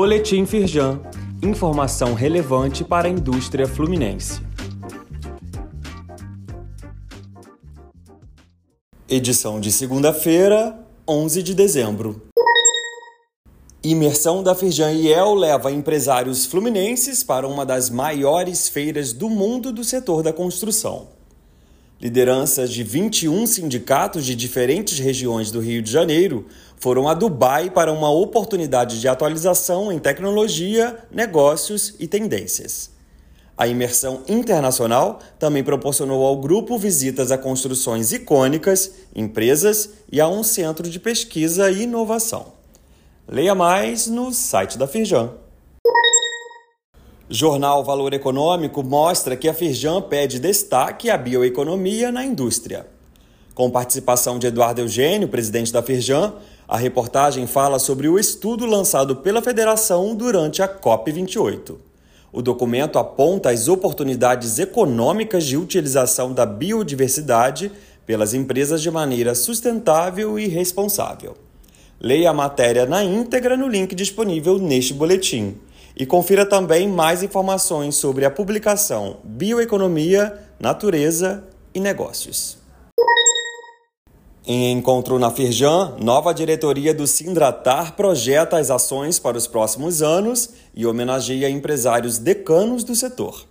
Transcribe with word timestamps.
Boletim 0.00 0.46
Firjan. 0.46 1.00
Informação 1.42 2.14
relevante 2.14 2.84
para 2.84 3.08
a 3.08 3.10
indústria 3.10 3.66
fluminense. 3.66 4.40
Edição 9.08 9.58
de 9.58 9.72
segunda-feira, 9.72 10.78
11 11.08 11.42
de 11.42 11.52
dezembro. 11.52 12.22
Imersão 13.82 14.40
da 14.40 14.54
Firjan 14.54 14.92
IEL 14.92 15.34
leva 15.34 15.72
empresários 15.72 16.46
fluminenses 16.46 17.24
para 17.24 17.48
uma 17.48 17.66
das 17.66 17.90
maiores 17.90 18.68
feiras 18.68 19.12
do 19.12 19.28
mundo 19.28 19.72
do 19.72 19.82
setor 19.82 20.22
da 20.22 20.32
construção. 20.32 21.17
Lideranças 22.00 22.70
de 22.70 22.84
21 22.84 23.44
sindicatos 23.44 24.24
de 24.24 24.36
diferentes 24.36 25.00
regiões 25.00 25.50
do 25.50 25.58
Rio 25.58 25.82
de 25.82 25.90
Janeiro 25.90 26.46
foram 26.76 27.08
a 27.08 27.14
Dubai 27.14 27.70
para 27.70 27.92
uma 27.92 28.08
oportunidade 28.08 29.00
de 29.00 29.08
atualização 29.08 29.90
em 29.90 29.98
tecnologia, 29.98 30.96
negócios 31.10 31.96
e 31.98 32.06
tendências. 32.06 32.90
A 33.56 33.66
imersão 33.66 34.22
internacional 34.28 35.18
também 35.40 35.64
proporcionou 35.64 36.24
ao 36.24 36.36
grupo 36.36 36.78
visitas 36.78 37.32
a 37.32 37.38
construções 37.38 38.12
icônicas, 38.12 38.92
empresas 39.12 39.90
e 40.12 40.20
a 40.20 40.28
um 40.28 40.44
centro 40.44 40.88
de 40.88 41.00
pesquisa 41.00 41.68
e 41.68 41.82
inovação. 41.82 42.52
Leia 43.26 43.56
mais 43.56 44.06
no 44.06 44.32
site 44.32 44.78
da 44.78 44.86
Firjan. 44.86 45.32
Jornal 47.30 47.84
Valor 47.84 48.14
Econômico 48.14 48.82
mostra 48.82 49.36
que 49.36 49.50
a 49.50 49.52
Firjan 49.52 50.00
pede 50.00 50.38
destaque 50.38 51.10
à 51.10 51.18
bioeconomia 51.18 52.10
na 52.10 52.24
indústria. 52.24 52.86
Com 53.54 53.70
participação 53.70 54.38
de 54.38 54.46
Eduardo 54.46 54.80
Eugênio, 54.80 55.28
presidente 55.28 55.70
da 55.70 55.82
Firjan, 55.82 56.32
a 56.66 56.78
reportagem 56.78 57.46
fala 57.46 57.78
sobre 57.78 58.08
o 58.08 58.18
estudo 58.18 58.64
lançado 58.64 59.16
pela 59.16 59.42
federação 59.42 60.16
durante 60.16 60.62
a 60.62 60.68
COP28. 60.68 61.76
O 62.32 62.40
documento 62.40 62.98
aponta 62.98 63.50
as 63.50 63.68
oportunidades 63.68 64.58
econômicas 64.58 65.44
de 65.44 65.58
utilização 65.58 66.32
da 66.32 66.46
biodiversidade 66.46 67.70
pelas 68.06 68.32
empresas 68.32 68.80
de 68.80 68.90
maneira 68.90 69.34
sustentável 69.34 70.38
e 70.38 70.46
responsável. 70.46 71.36
Leia 72.00 72.30
a 72.30 72.32
matéria 72.32 72.86
na 72.86 73.04
íntegra 73.04 73.54
no 73.54 73.68
link 73.68 73.94
disponível 73.94 74.58
neste 74.58 74.94
boletim. 74.94 75.56
E 75.98 76.06
confira 76.06 76.46
também 76.46 76.88
mais 76.88 77.24
informações 77.24 77.96
sobre 77.96 78.24
a 78.24 78.30
publicação 78.30 79.16
Bioeconomia, 79.24 80.38
Natureza 80.60 81.42
e 81.74 81.80
Negócios. 81.80 82.56
Em 84.46 84.70
encontro 84.70 85.18
na 85.18 85.32
Firjan, 85.32 85.96
nova 85.98 86.32
diretoria 86.32 86.94
do 86.94 87.04
Sindratar 87.04 87.96
projeta 87.96 88.58
as 88.58 88.70
ações 88.70 89.18
para 89.18 89.36
os 89.36 89.48
próximos 89.48 90.00
anos 90.00 90.50
e 90.72 90.86
homenageia 90.86 91.50
empresários 91.50 92.16
decanos 92.16 92.84
do 92.84 92.94
setor. 92.94 93.44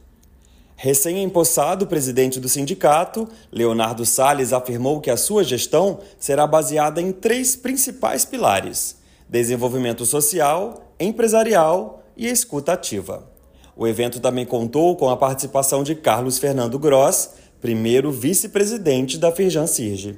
Recém-empossado 0.77 1.85
presidente 1.85 2.39
do 2.39 2.47
sindicato, 2.47 3.27
Leonardo 3.51 4.05
Salles 4.05 4.53
afirmou 4.53 5.01
que 5.01 5.11
a 5.11 5.17
sua 5.17 5.43
gestão 5.43 5.99
será 6.17 6.47
baseada 6.47 7.01
em 7.01 7.11
três 7.11 7.57
principais 7.57 8.23
pilares: 8.23 8.95
desenvolvimento 9.27 10.05
social, 10.05 10.93
empresarial 10.97 11.96
e 12.17 12.27
escuta 12.27 12.73
ativa. 12.73 13.29
O 13.75 13.87
evento 13.87 14.19
também 14.19 14.45
contou 14.45 14.95
com 14.95 15.09
a 15.09 15.15
participação 15.15 15.83
de 15.83 15.93
Carlos 15.93 16.39
Fernando 16.39 16.79
Gross, 16.79 17.35
primeiro 17.61 18.11
vice-presidente 18.11 19.17
da 19.17 19.31
Firjan 19.31 19.67
Sirge. 19.67 20.17